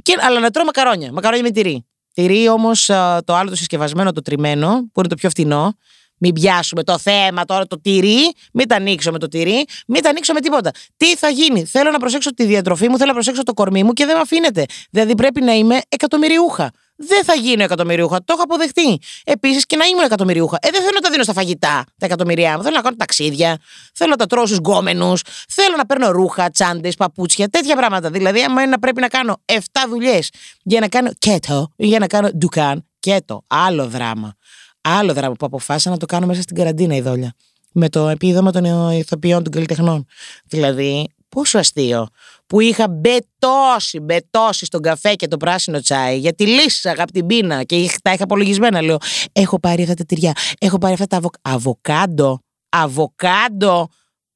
Και, 0.03 0.17
αλλά 0.21 0.41
να 0.41 0.51
τρώω 0.51 0.65
μακαρόνια. 0.65 1.13
Μακαρόνια 1.13 1.43
με 1.43 1.51
τυρί. 1.51 1.87
Τυρί 2.15 2.49
όμως 2.49 2.85
το 3.25 3.35
άλλο 3.35 3.51
το 3.51 3.57
συσκευασμένο, 3.57 4.13
το 4.13 4.23
τριμμένο, 4.23 4.91
που 4.93 5.01
είναι 5.01 5.09
το 5.09 5.15
πιο 5.15 5.31
φθηνό. 5.31 5.77
Μην 6.19 6.33
πιάσουμε 6.33 6.83
το 6.83 6.99
θέμα 6.99 7.45
τώρα 7.45 7.67
το 7.67 7.81
τυρί, 7.81 8.33
μην 8.53 8.69
τα 8.69 8.77
ανοίξω 8.77 9.11
με 9.11 9.19
το 9.19 9.29
τυρί, 9.29 9.65
μην 9.87 10.03
τα 10.03 10.09
ανοίξω 10.09 10.33
με 10.33 10.41
τίποτα. 10.41 10.71
Τι 10.97 11.17
θα 11.17 11.29
γίνει, 11.29 11.65
θέλω 11.65 11.91
να 11.91 11.99
προσέξω 11.99 12.35
τη 12.35 12.45
διατροφή 12.45 12.89
μου, 12.89 12.97
θέλω 12.97 13.09
να 13.09 13.15
προσέξω 13.15 13.43
το 13.43 13.55
κορμί 13.55 13.83
μου 13.83 13.93
και 13.93 14.05
δεν 14.05 14.15
με 14.15 14.21
αφήνεται. 14.21 14.65
Δηλαδή 14.91 15.15
πρέπει 15.15 15.41
να 15.41 15.53
είμαι 15.53 15.81
εκατομμυριούχα. 15.89 16.71
Δεν 16.97 17.25
θα 17.25 17.35
γίνω 17.35 17.63
εκατομμυριούχα, 17.63 18.19
το 18.19 18.33
έχω 18.33 18.43
αποδεχτεί. 18.43 18.99
Επίσης 19.25 19.67
και 19.67 19.77
να 19.77 19.85
ήμουν 19.85 20.05
εκατομμυριούχα. 20.05 20.59
Ε, 20.61 20.71
δεν 20.71 20.81
θέλω 20.81 20.93
να 20.95 21.01
τα 21.01 21.11
δίνω 21.11 21.23
στα 21.23 21.33
φαγητά 21.33 21.85
τα 21.99 22.07
εκατομμυριά 22.07 22.57
μου. 22.57 22.63
Θέλω 22.63 22.77
να 22.77 22.83
κάνω 22.83 22.97
ταξίδια, 22.97 23.59
θέλω 23.95 24.11
να 24.11 24.17
τα 24.17 24.27
τρώω 24.27 24.47
στους 24.47 24.59
γκόμενους, 24.59 25.23
θέλω 25.49 25.77
να 25.77 25.87
παίρνω 25.87 26.11
ρούχα, 26.11 26.51
τσάντες, 26.51 26.95
παπούτσια, 26.95 27.49
τέτοια 27.49 27.77
πράγματα. 27.77 28.11
Δηλαδή, 28.11 28.43
άμα 28.43 28.61
είναι 28.61 28.71
να 28.71 28.79
πρέπει 28.79 29.01
να 29.01 29.09
κάνω 29.09 29.37
7 29.45 29.59
δουλειές 29.89 30.31
για 30.63 30.81
να 30.81 30.89
κάνω 30.89 31.11
κέτο 31.19 31.71
ή 31.77 31.87
για 31.87 31.99
να 31.99 32.07
κάνω 32.07 32.31
ντουκάν, 32.31 32.85
κέτο, 33.01 33.45
άλλο 33.47 33.89
δράμα. 33.89 34.35
Άλλο 34.81 35.13
δράμα 35.13 35.35
που 35.35 35.47
αποφάσισα 35.47 35.91
να 35.91 35.97
το 35.97 36.07
κάνω 36.07 36.27
μέσα 36.27 36.43
στην 36.43 36.57
καραντίνα 36.57 36.95
η 36.95 37.01
δόλια. 37.01 37.35
Με 37.73 37.89
το 37.89 38.09
επίδομα 38.09 38.53
των 38.53 38.91
ηθοποιών 38.91 39.43
των 39.43 39.53
καλλιτεχνών. 39.53 40.07
Δηλαδή, 40.45 41.09
πόσο 41.29 41.59
αστείο 41.59 42.09
που 42.55 42.61
είχα 42.61 42.89
μπετώσει, 42.89 44.01
μπετώσει 44.01 44.65
στον 44.65 44.81
καφέ 44.83 45.15
και 45.15 45.29
το 45.29 45.37
πράσινο 45.37 45.81
τσάι 45.81 46.19
γιατί 46.19 46.47
λύσαγα 46.47 47.03
από 47.03 47.13
την 47.13 47.27
πείνα 47.27 47.63
και 47.63 47.77
είχ- 47.77 48.01
τα 48.03 48.13
είχα 48.13 48.25
απολογισμένα. 48.25 48.83
Λέω, 48.83 48.97
έχω 49.33 49.61
πάρει 49.61 49.83
αυτά 49.83 49.95
τα 49.95 50.05
τυριά, 50.05 50.33
έχω 50.59 50.79
πάρει 50.79 50.93
αυτά 50.93 51.07
τα 51.07 51.17
αβοκ... 51.17 51.35
αβοκάντο. 51.43 52.39
Αβοκάντο. 52.69 53.89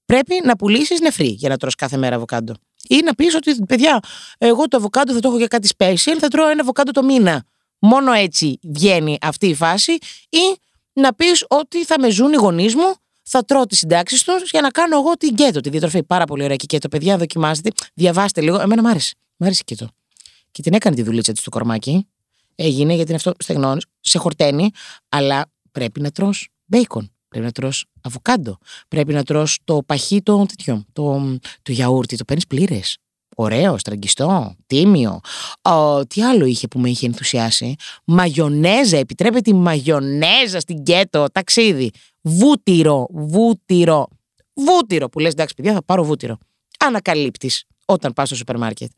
Πρέπει 0.04 0.40
να 0.44 0.56
πουλήσεις 0.56 1.00
νεφρή 1.00 1.26
για 1.26 1.48
να 1.48 1.56
τρως 1.56 1.74
κάθε 1.74 1.96
μέρα 1.96 2.16
αβοκάντο. 2.16 2.54
Ή 2.88 3.00
να 3.04 3.14
πεις 3.14 3.34
ότι, 3.34 3.54
παιδιά, 3.66 4.00
εγώ 4.38 4.68
το 4.68 4.76
αβοκάντο 4.76 5.12
θα 5.12 5.20
το 5.20 5.28
έχω 5.28 5.36
για 5.38 5.46
κάτι 5.46 5.68
special, 5.76 6.16
θα 6.18 6.28
τρώω 6.28 6.48
ένα 6.48 6.60
αβοκάντο 6.60 6.90
το 6.90 7.02
μήνα. 7.02 7.44
Μόνο 7.78 8.12
έτσι 8.12 8.58
βγαίνει 8.62 9.18
αυτή 9.20 9.46
η 9.46 9.54
φάση. 9.54 9.92
Ή 10.28 10.56
να 10.92 11.14
πεις 11.14 11.44
ότι 11.48 11.84
θα 11.84 12.00
με 12.00 12.10
ζουν 12.10 12.32
οι 12.32 12.36
γονείς 12.36 12.74
μου, 12.74 12.94
θα 13.28 13.44
τρώω 13.44 13.66
τις 13.66 13.78
συντάξεις 13.78 14.22
τους 14.22 14.50
για 14.50 14.60
να 14.60 14.70
κάνω 14.70 14.96
εγώ 14.96 15.12
την 15.12 15.34
κέτο, 15.34 15.60
τη 15.60 15.70
διατροφή. 15.70 16.02
Πάρα 16.02 16.24
πολύ 16.24 16.42
ωραία 16.42 16.56
και 16.56 16.66
κέτο, 16.66 16.88
παιδιά, 16.88 17.18
δοκιμάστε. 17.18 17.70
Διαβάστε 17.94 18.40
λίγο. 18.40 18.60
Εμένα 18.60 18.82
μ' 18.82 18.86
άρεσε. 18.86 19.14
Μ' 19.36 19.44
άρεσε 19.44 19.60
η 19.60 19.64
κέτο. 19.64 19.88
Και 20.50 20.62
την 20.62 20.74
έκανε 20.74 20.96
τη 20.96 21.02
δουλίτσα 21.02 21.32
της 21.32 21.40
στο 21.40 21.50
κορμάκι. 21.50 22.06
Έγινε 22.54 22.94
γιατί 22.94 23.08
είναι 23.08 23.16
αυτό 23.16 23.32
στεγνών, 23.38 23.80
σε 24.00 24.18
χορταίνει, 24.18 24.70
αλλά 25.08 25.50
πρέπει 25.72 26.00
να 26.00 26.10
τρως 26.10 26.48
μπέικον. 26.64 27.12
Πρέπει 27.28 27.44
να 27.44 27.52
τρως 27.52 27.84
αβοκάντο. 28.00 28.58
Πρέπει 28.88 29.12
να 29.12 29.22
τρως 29.22 29.58
το 29.64 29.82
παχύ 29.86 30.22
το 30.22 30.46
τέτοιο, 30.46 30.84
το, 30.92 31.38
το 31.62 31.72
γιαούρτι, 31.72 32.16
το 32.16 32.24
παίρνεις 32.24 32.46
πλήρες. 32.46 32.98
Ωραίο, 33.40 33.78
στραγγιστό, 33.78 34.56
τίμιο. 34.66 35.20
Ο, 35.62 36.06
τι 36.06 36.22
άλλο 36.22 36.44
είχε 36.44 36.68
που 36.68 36.78
με 36.78 36.90
είχε 36.90 37.06
ενθουσιάσει; 37.06 37.74
Μαγιονέζα, 38.04 38.96
επιτρέπεται 38.96 39.50
η 39.50 39.52
μαγιονέζα 39.52 40.60
στην 40.60 40.82
κέτο, 40.82 41.26
ταξίδι. 41.32 41.90
Βούτυρο, 42.22 43.06
βούτυρο. 43.10 44.08
Βούτυρο 44.54 45.08
που 45.08 45.18
λες 45.18 45.32
εντάξει 45.32 45.54
παιδιά 45.54 45.72
θα 45.72 45.84
πάρω 45.84 46.04
βούτυρο. 46.04 46.38
Ανακαλύπτεις 46.78 47.64
όταν 47.84 48.12
πας 48.12 48.28
στο 48.28 48.36
σούπερ 48.36 48.58
μάρκετ 48.58 48.90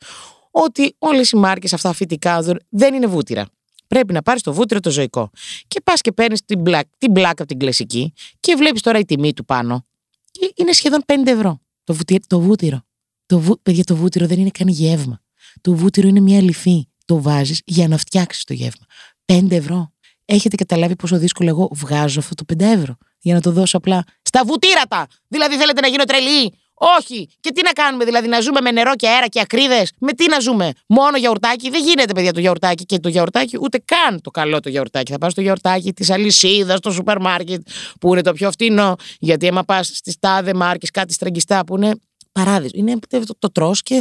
ότι 0.51 0.95
όλες 0.99 1.31
οι 1.31 1.37
μάρκες 1.37 1.73
αυτά 1.73 1.93
φυτικά 1.93 2.43
δεν 2.69 2.95
είναι 2.95 3.07
βούτυρα. 3.07 3.47
Πρέπει 3.87 4.13
να 4.13 4.23
πάρεις 4.23 4.43
το 4.43 4.53
βούτυρο 4.53 4.81
το 4.81 4.91
ζωικό. 4.91 5.31
Και 5.69 5.81
πας 5.85 6.01
και 6.01 6.13
παίρνεις 6.13 6.45
την 6.45 6.63
black, 6.67 6.83
την 6.99 7.13
black 7.17 7.25
από 7.25 7.47
την 7.47 7.59
κλασική 7.59 8.13
και 8.41 8.55
βλέπεις 8.55 8.83
τώρα 8.83 8.99
η 8.99 9.05
τιμή 9.05 9.33
του 9.33 9.45
πάνω. 9.45 9.87
Και 10.31 10.53
είναι 10.57 10.73
σχεδόν 10.73 11.05
5 11.07 11.31
ευρώ 11.31 11.61
το, 11.85 11.95
βούτι- 11.95 12.27
το 12.27 12.41
βούτυρο. 12.41 12.85
Το 13.31 13.39
βου... 13.39 13.63
Παιδιά, 13.63 13.85
το 13.85 13.97
βούτυρο 13.97 14.27
δεν 14.27 14.39
είναι 14.39 14.51
καν 14.59 14.69
γεύμα. 14.69 15.21
Το 15.61 15.75
βούτυρο 15.75 16.09
είναι 16.09 16.21
μια 16.21 16.43
λυφή. 16.43 16.89
Το 17.05 17.23
βάζεις 17.23 17.63
για 17.65 17.89
να 17.89 17.97
φτιάξεις 17.97 18.45
το 18.45 18.53
γεύμα. 18.53 18.85
5 19.33 19.51
ευρώ. 19.51 19.93
Έχετε 20.25 20.57
καταλάβει 20.57 20.97
πόσο 20.97 21.19
δύσκολο 21.19 21.49
εγώ 21.49 21.71
βγάζω 21.73 22.21
αυτό 22.21 22.35
το 22.35 22.45
5 22.55 22.61
ευρώ; 22.61 22.97
Για 23.19 23.35
να 23.35 23.41
το 23.41 23.51
δώσω 23.51 23.77
απλά 23.77 24.05
στα 24.23 24.45
βουτύρατα. 24.45 25.07
Δηλαδή 25.29 25.57
θέλετε 25.57 25.81
να 25.81 25.89
γίνω 25.89 26.05
τρελή; 26.05 26.55
Όχι. 26.75 27.29
Και 27.41 27.53
τι 27.53 27.63
να 27.63 27.71
κάνουμε, 27.71 28.05
δηλαδή, 28.05 28.29
να 28.29 28.41
ζούμε 28.41 28.61
με 28.61 28.71
νερό 28.71 28.95
και 28.97 29.09
αέρα 29.09 29.27
και 29.27 29.41
ακρίδες; 29.41 29.93
Με 29.99 30.13
τι 30.13 30.29
να 30.29 30.41
ζούμε; 30.41 30.73
Μόνο 30.87 31.17
γιαουρτάκι; 31.17 31.71
Δεν 31.71 31.85
γίνεται, 31.85 32.13
παιδιά, 32.13 32.33
το 32.33 32.41
γιαουρτάκι. 32.41 32.85
Και 32.85 32.99
το 32.99 33.09
γιαουρτάκι, 33.09 33.59
ούτε 33.61 33.83
καν 33.85 34.21
το 34.21 34.31
καλό 34.31 34.61
το 34.61 34.69
γιαουρτάκι. 34.69 35.13
Θα 35.13 35.19
πας 35.19 35.33
στο 35.33 35.41
γιαουρτάκι 35.41 35.93
της 35.93 36.11
αλυσίδας, 36.11 36.79
στο 36.79 36.91
σούπερ 36.91 37.21
μάρκετ, 37.21 37.69
που 38.01 38.13
είναι 38.13 38.23
το 38.23 38.33
πιο 38.33 38.51
φτηνό. 38.51 38.97
Γιατί 39.19 39.49
άμα 39.49 39.65
πας 39.65 39.87
στις 39.87 40.19
τάδε 40.19 40.55
μάρκες, 40.55 40.91
κάτι 40.91 41.13
στραγγιστά 41.13 41.65
που 41.65 41.77
είναι 41.77 41.95
παράδεισο. 42.33 42.75
Είναι 42.77 42.99
το, 43.09 43.35
το 43.39 43.51
τρώ 43.51 43.75
και 43.83 44.01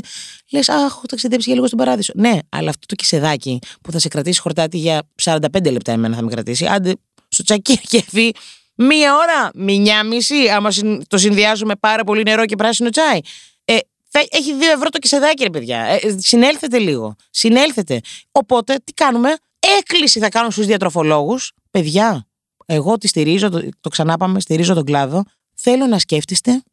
λες, 0.51 0.69
Αχ, 0.69 0.83
έχω 0.83 1.01
ταξιδέψει 1.05 1.45
για 1.45 1.55
λίγο 1.55 1.67
στον 1.67 1.79
παράδεισο. 1.79 2.13
Ναι, 2.15 2.37
αλλά 2.49 2.69
αυτό 2.69 2.85
το 2.85 2.95
κισεδάκι 2.95 3.59
που 3.81 3.91
θα 3.91 3.99
σε 3.99 4.07
κρατήσει 4.07 4.39
χορτάτι 4.39 4.77
για 4.77 5.01
45 5.23 5.71
λεπτά, 5.71 5.91
εμένα 5.91 6.15
θα 6.15 6.21
με 6.21 6.31
κρατήσει. 6.31 6.65
Άντε, 6.65 6.93
στο 7.27 7.43
τσακί 7.43 7.77
και 7.77 8.03
φύ, 8.07 8.31
μία 8.75 9.15
ώρα, 9.15 9.49
μία 9.53 10.03
μισή, 10.03 10.49
άμα 10.49 10.69
το 11.07 11.17
συνδυάζουμε 11.17 11.75
πάρα 11.75 12.03
πολύ 12.03 12.23
νερό 12.23 12.45
και 12.45 12.55
πράσινο 12.55 12.89
τσάι. 12.89 13.19
Ε, 13.65 13.77
θα 14.09 14.25
έχει 14.29 14.53
δύο 14.53 14.71
ευρώ 14.71 14.89
το 14.89 14.99
κισεδάκι, 14.99 15.43
ρε 15.43 15.49
παιδιά. 15.49 15.79
Ε, 15.79 15.99
συνέλθετε 16.17 16.77
λίγο. 16.77 17.15
Συνέλθετε. 17.29 18.01
Οπότε, 18.31 18.75
τι 18.83 18.93
κάνουμε; 18.93 19.35
Έκκληση 19.79 20.19
θα 20.19 20.29
κάνω 20.29 20.49
στους 20.49 20.65
διατροφολόγους. 20.65 21.51
Παιδιά, 21.71 22.27
εγώ 22.65 22.97
τη 22.97 23.07
στηρίζω, 23.07 23.49
το, 23.49 23.69
το 23.81 23.89
ξανάπαμε, 23.89 24.39
στηρίζω 24.39 24.73
τον 24.73 24.83
κλάδο. 24.83 25.23
Θέλω 25.55 25.85
να 25.85 25.99
σκέφτεστε 25.99 26.63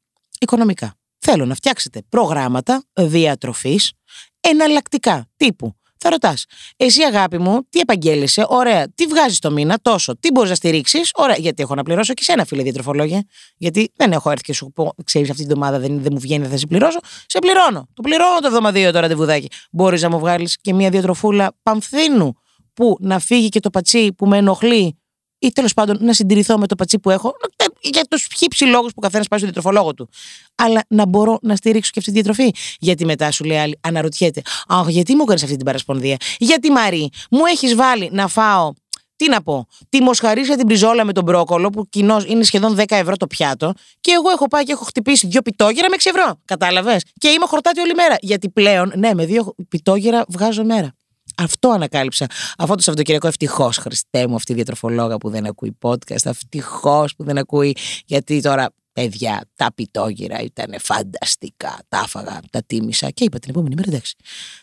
οικονομικά. 0.40 0.94
Θέλω 1.28 1.46
να 1.46 1.54
φτιάξετε 1.54 2.02
προγράμματα 2.08 2.84
διατροφής 2.92 3.92
εναλλακτικά 4.40 5.28
τύπου. 5.36 5.76
Θα 5.98 6.10
ρωτάς, 6.10 6.44
εσύ 6.76 7.02
αγάπη 7.02 7.38
μου, 7.38 7.60
τι 7.68 7.80
επαγγέλεσαι, 7.80 8.44
ωραία, 8.48 8.88
τι 8.94 9.06
βγάζεις 9.06 9.38
το 9.38 9.50
μήνα, 9.50 9.78
τόσο, 9.82 10.16
τι 10.18 10.30
μπορείς 10.30 10.50
να 10.50 10.56
στηρίξεις, 10.56 11.10
ωραία, 11.14 11.36
γιατί 11.36 11.62
έχω 11.62 11.74
να 11.74 11.82
πληρώσω 11.82 12.14
και 12.14 12.22
σένα, 12.22 12.44
φίλε 12.44 12.62
διατροφολόγια. 12.62 13.24
Γιατί 13.56 13.92
δεν 13.96 14.12
έχω 14.12 14.30
έρθει 14.30 14.42
και 14.42 14.52
σου 14.52 14.72
πω, 14.74 14.92
ξέρεις, 15.04 15.30
αυτή 15.30 15.42
την 15.42 15.50
εβδομάδα 15.50 15.78
δεν, 15.78 16.02
δεν 16.02 16.12
μου 16.12 16.18
βγαίνει, 16.18 16.42
δεν 16.42 16.50
θα 16.50 16.56
σε 16.56 16.66
πληρώσω. 16.66 16.98
Σε 17.26 17.38
πληρώνω. 17.38 17.88
Το 17.94 18.02
πληρώνω 18.02 18.38
το 18.40 18.46
εβδομαδίο 18.46 18.92
το 18.92 19.00
ραντεβουδάκι. 19.00 19.48
Μπορείς 19.70 20.02
να 20.02 20.10
μου 20.10 20.18
βγάλεις 20.18 20.56
και 20.60 20.74
μια 20.74 20.90
διατροφούλα 20.90 21.56
πανθήνου 21.62 22.32
που 22.74 22.96
να 23.00 23.18
φύγει 23.18 23.48
και 23.48 23.60
το 23.60 23.70
πατσί 23.70 24.12
που 24.12 24.26
με 24.26 24.36
ενοχλεί 24.36 24.98
ή 25.46 25.52
τέλος 25.52 25.74
πάντων 25.74 25.98
να 26.00 26.12
συντηρηθώ 26.12 26.58
με 26.58 26.66
το 26.66 26.74
πατσί 26.74 26.98
που 26.98 27.10
έχω, 27.10 27.34
ε, 27.56 27.64
για 27.80 28.04
τους 28.10 28.26
χύψη 28.36 28.64
λόγους 28.64 28.92
που 28.92 29.00
καθένας 29.00 29.28
πάει 29.28 29.38
στον 29.38 29.52
διατροφολόγο 29.52 29.94
του. 29.94 30.08
Αλλά 30.54 30.84
να 30.88 31.06
μπορώ 31.06 31.38
να 31.42 31.56
στηρίξω 31.56 31.90
και 31.92 31.98
αυτή 31.98 32.12
τη 32.12 32.20
διατροφή. 32.20 32.54
Γιατί 32.78 33.04
μετά 33.04 33.30
σου 33.30 33.44
λέει 33.44 33.58
άλλη, 33.58 33.78
αναρωτιέται, 33.80 34.42
Αχ, 34.68 34.88
γιατί 34.88 35.14
μου 35.14 35.22
έκανες 35.22 35.42
αυτή 35.42 35.56
την 35.56 35.64
παρασπονδία; 35.64 36.16
Γιατί 36.38 36.70
Μαρή, 36.70 37.10
μου 37.30 37.44
έχεις 37.44 37.74
βάλει 37.74 38.08
να 38.12 38.28
φάω 38.28 38.72
τι 39.16 39.28
να 39.28 39.42
πω, 39.42 39.66
τη 39.88 40.02
μοσχαρίσια 40.02 40.56
την 40.56 40.66
πριζόλα 40.66 41.04
με 41.04 41.12
τον 41.12 41.24
μπρόκολο, 41.24 41.70
που 41.70 41.88
κοινώς 41.88 42.24
είναι 42.24 42.44
σχεδόν 42.44 42.76
10 42.76 42.84
ευρώ 42.88 43.16
το 43.16 43.26
πιάτο, 43.26 43.72
και 44.00 44.10
εγώ 44.10 44.30
έχω 44.30 44.48
πάει 44.48 44.64
και 44.64 44.72
έχω 44.72 44.84
χτυπήσει 44.84 45.26
δύο 45.26 45.42
πιτόγερα 45.42 45.88
με 45.90 45.96
6 45.96 46.10
ευρώ. 46.14 46.40
Κατάλαβες; 46.44 47.02
Και 47.18 47.28
είμαι 47.28 47.46
χορτάτη 47.46 47.80
όλη 47.80 47.94
μέρα. 47.94 48.16
Γιατί 48.20 48.48
πλέον, 48.48 48.92
ναι, 48.96 49.14
με 49.14 49.24
δύο 49.24 49.54
πιτόγερα 49.68 50.24
βγάζω 50.28 50.64
μέρα. 50.64 50.94
Αυτό 51.36 51.68
ανακάλυψα. 51.68 52.26
Αυτό 52.58 52.74
το 52.74 52.82
Σαββατοκύριακο 52.82 53.26
ευτυχώς, 53.26 53.76
Χριστέ 53.76 54.26
μου, 54.26 54.34
αυτή 54.34 54.52
η 54.52 54.54
διατροφολόγα 54.54 55.16
που 55.16 55.30
δεν 55.30 55.46
ακούει 55.46 55.78
podcast. 55.82 56.24
Ευτυχώς 56.24 57.14
που 57.14 57.24
δεν 57.24 57.38
ακούει, 57.38 57.76
γιατί 58.06 58.40
τώρα 58.40 58.68
παιδιά, 58.92 59.42
τα 59.54 59.72
πιτόγυρα 59.74 60.40
ήταν 60.40 60.74
φανταστικά. 60.80 61.78
Τα 61.88 61.98
άφαγα, 61.98 62.40
τα 62.50 62.62
τίμησα 62.66 63.10
και 63.10 63.24
είπα 63.24 63.38
την 63.38 63.50
επόμενη 63.50 63.74
μέρα 63.74 63.88
εντάξει. 63.88 64.16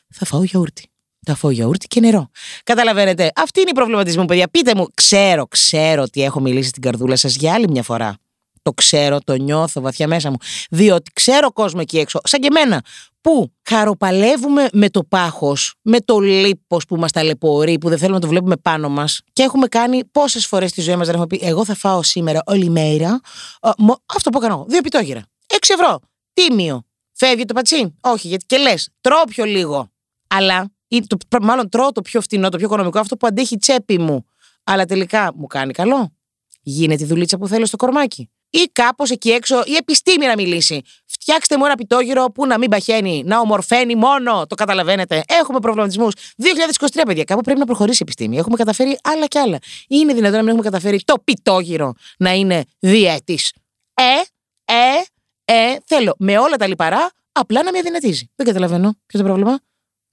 Θα 0.10 0.26
φάω 0.26 0.44
γιαούρτι. 0.44 0.88
Θα 1.26 1.36
φάω 1.36 1.52
γιαούρτι 1.52 1.88
και 1.88 2.00
νερό. 2.00 2.30
Καταλαβαίνετε. 2.64 3.32
Αυτή 3.36 3.60
είναι 3.60 3.70
η 3.70 3.74
προβληματισμή 3.74 4.22
μου, 4.22 4.28
παιδιά. 4.28 4.48
Πείτε 4.48 4.76
μου, 4.76 4.88
ξέρω, 4.94 5.48
ξέρω 5.48 6.02
ότι 6.02 6.24
έχω 6.24 6.40
μιλήσει 6.40 6.70
στην 6.70 6.82
καρδούλα 6.82 7.16
σας 7.16 7.36
για 7.36 7.54
άλλη 7.54 7.70
μια 7.70 7.84
φορά. 7.84 8.18
Το 8.64 8.72
ξέρω, 8.74 9.20
το 9.20 9.34
νιώθω 9.34 9.82
βαθιά 9.82 10.08
μέσα 10.08 10.30
μου. 10.30 10.38
Διότι 10.70 11.12
ξέρω 11.14 11.52
κόσμο 11.52 11.80
εκεί 11.82 11.98
έξω, 11.98 12.20
σαν 12.24 12.40
και 12.40 12.48
εμένα, 12.52 12.84
που 13.22 13.52
χαροπαλεύουμε 13.64 14.68
με 14.74 14.90
το 14.90 15.04
πάχος, 15.04 15.76
με 15.82 16.00
το 16.00 16.20
λίπος 16.20 16.86
που 16.86 16.96
μας 16.96 17.12
ταλαιπωρεί, 17.12 17.78
που 17.78 17.90
δεν 17.90 17.98
θέλουμε 17.98 18.16
να 18.16 18.22
το 18.22 18.28
βλέπουμε 18.28 18.58
πάνω 18.58 18.90
μας. 18.90 19.22
Και 19.34 19.44
έχουμε 19.44 19.68
κάνει 19.68 20.06
πόσες 20.06 20.46
φορές 20.46 20.70
στη 20.70 20.82
ζωή 20.82 20.96
μας 20.96 21.06
δεν 21.06 21.16
έχουμε 21.16 21.28
πει: 21.28 21.40
Εγώ 21.42 21.66
θα 21.66 21.76
φάω 21.76 22.04
σήμερα 22.04 22.42
όλη 22.46 22.70
μέρα. 22.70 23.20
Αυτό 24.06 24.30
που 24.30 24.38
έκανα 24.38 24.54
εγώ. 24.54 24.66
Δύο 24.70 24.82
πιτόγυρα. 24.82 25.22
6 25.48 25.58
ευρώ. 25.68 26.00
Τίμιο. 26.34 26.82
Φεύγει 27.12 27.46
το 27.46 27.54
πατσί. 27.54 27.98
Όχι, 28.02 28.28
γιατί 28.28 28.46
και 28.46 28.58
λες, 28.58 28.90
τρώω 29.02 29.24
πιο 29.24 29.46
λίγο. 29.46 29.92
Αλλά, 30.28 30.72
ή 30.88 31.08
το, 31.08 31.18
μάλλον 31.42 31.70
τρώω 31.70 31.92
το 31.92 32.02
πιο 32.02 32.22
φτηνό, 32.22 32.50
το 32.50 32.58
πιο 32.58 32.66
οικονομικό, 32.66 33.00
αυτό 33.00 33.18
που 33.18 33.28
αντέχει 33.28 33.58
τσέπη 33.58 34.00
μου. 34.00 34.26
Αλλά 34.64 34.86
τελικά 34.86 35.32
μου 35.36 35.48
κάνει 35.48 35.74
καλό. 35.74 36.14
Γίνεται 36.62 37.04
η 37.04 37.08
δουλίτσα 37.08 37.38
που 37.38 37.48
θέλω 37.48 37.66
στο 37.66 37.78
κορμάκι 37.78 38.30
ή 38.54 38.70
κάπως 38.72 39.10
εκεί 39.10 39.30
έξω 39.30 39.64
η 39.66 39.76
επιστήμη 39.76 40.26
να 40.26 40.36
μιλήσει. 40.36 40.82
Φτιάξτε 41.06 41.58
μου 41.58 41.66
ένα 41.66 41.76
πιτόγυρο 41.76 42.26
που 42.26 42.46
να 42.46 42.58
μην 42.58 42.70
παχαίνει, 42.70 43.24
να 43.26 43.40
ομορφαίνει 43.40 43.96
μόνο. 43.96 44.46
Το 44.48 44.56
καταλαβαίνετε. 44.56 45.24
Έχουμε 45.28 45.60
προβληματισμούς. 45.60 46.14
2023, 46.38 47.02
παιδιά, 47.06 47.24
κάπου 47.24 47.42
πρέπει 47.42 47.60
να 47.60 47.66
προχωρήσει 47.66 47.98
η 47.98 48.02
επιστήμη. 48.02 48.38
Έχουμε 48.38 48.58
καταφέρει 48.58 49.00
άλλα 49.04 49.26
κι 49.26 49.38
άλλα. 49.38 49.58
Είναι 49.88 50.14
δυνατόν 50.14 50.32
να 50.32 50.40
μην 50.40 50.48
έχουμε 50.48 50.64
καταφέρει 50.64 51.02
το 51.04 51.16
πιτόγυρο 51.24 51.94
να 52.18 52.34
είναι 52.34 52.64
δίαιτα. 52.80 53.40
Ε, 53.94 54.04
ε, 54.74 55.04
ε, 55.46 55.76
θέλω 55.86 56.16
με 56.20 56.38
όλα 56.38 56.56
τα 56.56 56.68
λιπαρά 56.68 57.12
απλά 57.32 57.64
να 57.64 57.72
με 57.72 57.78
αδυνατίζει. 57.78 58.32
Δεν 58.36 58.46
καταλαβαίνω. 58.46 58.96
Ποιο 59.06 59.20
το 59.20 59.26
πρόβλημα; 59.26 59.60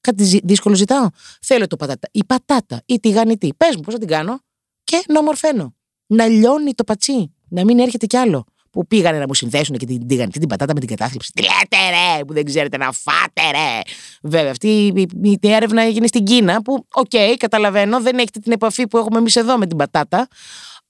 Κάτι 0.00 0.40
δύσκολο 0.44 0.74
ζητάω. 0.74 1.06
Θέλω 1.42 1.66
το 1.66 1.76
πατάτα. 1.76 2.08
Η 2.12 2.24
πατάτα, 2.24 2.82
η 2.86 3.00
τηγανιτή. 3.00 3.54
Πες 3.56 3.76
μου 3.76 3.82
πώς 3.82 3.92
θα 3.92 3.98
την 4.00 4.08
κάνω 4.08 4.40
και 4.84 5.02
να 5.08 5.18
ομορφαίνω. 5.18 5.74
Να 6.06 6.26
λιώνει 6.26 6.74
το 6.74 6.84
πατσί 6.84 7.34
να 7.50 7.64
μην 7.64 7.78
έρχεται 7.78 8.06
κι 8.06 8.16
άλλο. 8.16 8.44
Που 8.70 8.86
πήγανε 8.86 9.18
να 9.18 9.26
μου 9.26 9.34
συνδέσουν 9.34 9.76
και 9.76 9.86
την 9.86 10.06
τηγανιτή 10.06 10.38
την 10.38 10.48
πατάτα 10.48 10.72
με 10.74 10.80
την 10.80 10.88
κατάθλιψη. 10.88 11.30
Τι 11.34 11.42
λέτε 11.42 11.76
ρε, 11.90 12.24
που 12.24 12.32
δεν 12.32 12.44
ξέρετε 12.44 12.76
να 12.76 12.92
φάτε 12.92 13.50
ρε. 13.50 13.80
Βέβαια, 14.22 14.50
αυτή 14.50 14.68
η, 14.68 15.08
η, 15.22 15.38
η 15.40 15.52
έρευνα 15.52 15.82
έγινε 15.82 16.06
στην 16.06 16.24
Κίνα, 16.24 16.62
που, 16.62 16.86
OK, 16.92 17.10
okay, 17.10 17.34
καταλαβαίνω, 17.38 18.00
δεν 18.00 18.18
έχετε 18.18 18.38
την 18.40 18.52
επαφή 18.52 18.86
που 18.86 18.98
έχουμε 18.98 19.18
εμείς 19.18 19.36
εδώ 19.36 19.58
με 19.58 19.66
την 19.66 19.76
πατάτα. 19.76 20.28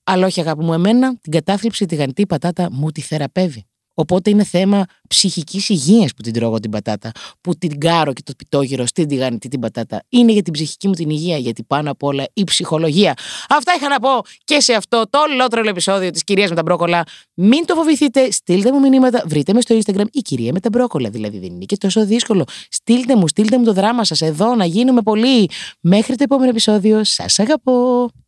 Αλλά 0.03 0.25
όχι, 0.25 0.39
αγάπη 0.39 0.63
μου, 0.63 0.73
εμένα 0.73 1.17
την 1.21 1.31
κατάθλιψη, 1.31 1.83
η 1.83 1.85
τηγανιτή 1.85 2.25
πατάτα 2.25 2.67
μου 2.71 2.91
τη 2.91 3.01
θεραπεύει. 3.01 3.65
Οπότε 3.93 4.29
είναι 4.29 4.43
θέμα 4.43 4.85
ψυχικής 5.07 5.69
υγείας 5.69 6.13
που 6.13 6.21
την 6.21 6.33
τρώγω 6.33 6.59
την 6.59 6.71
πατάτα. 6.71 7.11
Που 7.41 7.55
την 7.55 7.79
κάρω 7.79 8.13
και 8.13 8.21
το 8.25 8.33
πιτόγυρο 8.37 8.85
στην 8.85 9.07
τηγανιτή 9.07 9.47
την 9.47 9.59
πατάτα. 9.59 10.03
Είναι 10.09 10.31
για 10.31 10.41
την 10.41 10.53
ψυχική 10.53 10.87
μου 10.87 10.93
την 10.93 11.09
υγεία, 11.09 11.37
γιατί 11.37 11.63
πάνω 11.63 11.91
απ' 11.91 12.03
όλα 12.03 12.25
η 12.33 12.43
ψυχολογία. 12.43 13.13
Αυτά 13.49 13.73
είχα 13.77 13.89
να 13.89 13.99
πω 13.99 14.09
και 14.43 14.59
σε 14.59 14.73
αυτό 14.73 15.03
το 15.09 15.19
ολότρελο 15.19 15.69
επεισόδιο 15.69 16.09
της 16.09 16.23
κυρίας 16.23 16.49
με 16.49 16.55
τα 16.55 16.61
μπρόκολα. 16.61 17.03
Μην 17.33 17.65
το 17.65 17.75
φοβηθείτε, 17.75 18.31
στείλτε 18.31 18.71
μου 18.71 18.79
μηνύματα, 18.79 19.23
βρείτε 19.27 19.53
με 19.53 19.61
στο 19.61 19.79
Instagram 19.83 20.05
η 20.11 20.19
κυρία 20.19 20.51
με 20.53 20.59
τα 20.59 20.69
μπρόκολα. 20.71 21.09
Δηλαδή 21.09 21.39
δεν 21.39 21.53
είναι 21.53 21.65
και 21.65 21.77
τόσο 21.77 22.05
δύσκολο. 22.05 22.45
Στείλτε 22.69 23.15
μου, 23.15 23.27
στείλτε 23.27 23.57
μου 23.57 23.63
το 23.63 23.73
δράμα 23.73 24.03
σας 24.03 24.21
εδώ 24.21 24.55
να 24.55 24.65
γίνουμε 24.65 25.01
πολύ. 25.01 25.49
Μέχρι 25.79 26.15
το 26.15 26.23
επόμενο 26.23 26.49
επεισόδιο, 26.49 27.03
σας 27.03 27.39
αγαπώ. 27.39 28.11